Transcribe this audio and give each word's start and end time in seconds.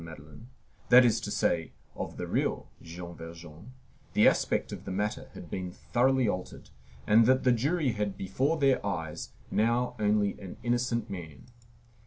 Madeleine, 0.03 0.49
that 0.89 1.05
is 1.05 1.21
to 1.21 1.29
say, 1.29 1.73
of 1.95 2.17
the 2.17 2.25
real 2.25 2.71
Jean 2.81 3.15
Valjean, 3.15 3.71
the 4.13 4.27
aspect 4.27 4.71
of 4.71 4.83
the 4.83 4.89
matter 4.91 5.29
had 5.35 5.47
been 5.51 5.71
thoroughly 5.71 6.27
altered, 6.27 6.71
and 7.05 7.27
that 7.27 7.43
the 7.43 7.51
jury 7.51 7.91
had 7.91 8.17
before 8.17 8.57
their 8.57 8.83
eyes 8.83 9.29
now 9.51 9.95
only 9.99 10.39
an 10.39 10.57
innocent 10.63 11.07
man. 11.07 11.45